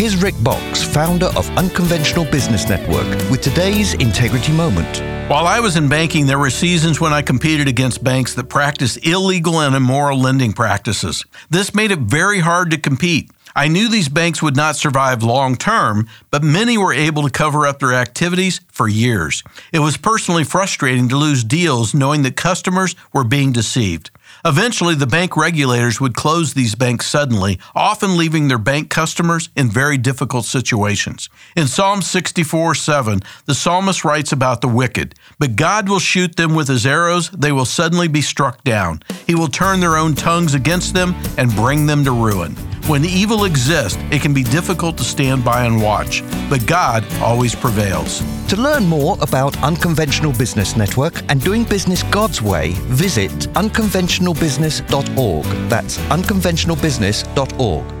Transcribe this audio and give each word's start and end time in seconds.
Here's 0.00 0.16
Rick 0.16 0.36
Boxx, 0.36 0.82
founder 0.82 1.26
of 1.36 1.46
Unconventional 1.58 2.24
Business 2.24 2.66
Network, 2.66 3.06
with 3.30 3.42
today's 3.42 3.92
Integrity 3.92 4.50
Moment. 4.50 5.02
While 5.28 5.46
I 5.46 5.60
was 5.60 5.76
in 5.76 5.90
banking, 5.90 6.24
there 6.24 6.38
were 6.38 6.48
seasons 6.48 7.02
when 7.02 7.12
I 7.12 7.20
competed 7.20 7.68
against 7.68 8.02
banks 8.02 8.32
that 8.36 8.44
practiced 8.44 9.06
illegal 9.06 9.60
and 9.60 9.76
immoral 9.76 10.18
lending 10.18 10.54
practices. 10.54 11.26
This 11.50 11.74
made 11.74 11.90
it 11.90 11.98
very 11.98 12.40
hard 12.40 12.70
to 12.70 12.78
compete. 12.78 13.30
I 13.54 13.68
knew 13.68 13.88
these 13.88 14.08
banks 14.08 14.42
would 14.42 14.56
not 14.56 14.76
survive 14.76 15.22
long 15.22 15.56
term, 15.56 16.08
but 16.30 16.42
many 16.42 16.78
were 16.78 16.92
able 16.92 17.22
to 17.24 17.30
cover 17.30 17.66
up 17.66 17.78
their 17.78 17.94
activities 17.94 18.60
for 18.68 18.88
years. 18.88 19.42
It 19.72 19.80
was 19.80 19.96
personally 19.96 20.44
frustrating 20.44 21.08
to 21.08 21.16
lose 21.16 21.44
deals 21.44 21.94
knowing 21.94 22.22
that 22.22 22.36
customers 22.36 22.94
were 23.12 23.24
being 23.24 23.52
deceived. 23.52 24.10
Eventually, 24.44 24.94
the 24.94 25.06
bank 25.06 25.36
regulators 25.36 26.00
would 26.00 26.14
close 26.14 26.54
these 26.54 26.74
banks 26.74 27.06
suddenly, 27.06 27.58
often 27.74 28.16
leaving 28.16 28.48
their 28.48 28.58
bank 28.58 28.88
customers 28.88 29.50
in 29.54 29.68
very 29.68 29.98
difficult 29.98 30.46
situations. 30.46 31.28
In 31.56 31.66
Psalm 31.66 32.00
64 32.00 32.74
7, 32.74 33.20
the 33.44 33.54
psalmist 33.54 34.04
writes 34.04 34.32
about 34.32 34.60
the 34.60 34.68
wicked, 34.68 35.14
But 35.38 35.56
God 35.56 35.88
will 35.88 35.98
shoot 35.98 36.36
them 36.36 36.54
with 36.54 36.68
his 36.68 36.86
arrows, 36.86 37.30
they 37.30 37.52
will 37.52 37.66
suddenly 37.66 38.08
be 38.08 38.22
struck 38.22 38.64
down. 38.64 39.02
He 39.26 39.34
will 39.34 39.48
turn 39.48 39.80
their 39.80 39.96
own 39.96 40.14
tongues 40.14 40.54
against 40.54 40.94
them 40.94 41.14
and 41.36 41.54
bring 41.54 41.86
them 41.86 42.04
to 42.04 42.12
ruin. 42.12 42.56
When 42.90 43.04
evil 43.04 43.44
exists, 43.44 44.02
it 44.10 44.20
can 44.20 44.34
be 44.34 44.42
difficult 44.42 44.98
to 44.98 45.04
stand 45.04 45.44
by 45.44 45.64
and 45.64 45.80
watch, 45.80 46.24
but 46.50 46.66
God 46.66 47.04
always 47.22 47.54
prevails. 47.54 48.20
To 48.48 48.56
learn 48.56 48.84
more 48.84 49.16
about 49.20 49.56
Unconventional 49.62 50.32
Business 50.32 50.76
Network 50.76 51.22
and 51.28 51.40
doing 51.40 51.62
business 51.62 52.02
God's 52.02 52.42
way, 52.42 52.72
visit 52.88 53.30
unconventionalbusiness.org. 53.30 55.44
That's 55.68 55.98
unconventionalbusiness.org. 55.98 57.99